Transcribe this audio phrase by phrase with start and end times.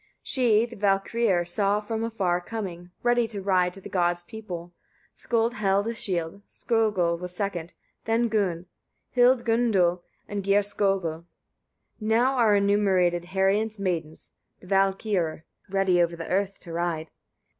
[0.21, 0.21] 24.
[0.23, 4.73] She the Valkyriur saw from afar coming, ready to ride to the god's people:
[5.15, 7.75] Skuld held a shield, Skögul was second,
[8.05, 8.65] then Gunn,
[9.11, 11.25] Hild Göndul, and Geirskögul.
[11.99, 17.11] Now are enumerated Herian's maidens, the Valkyriur, ready over the earth to ride.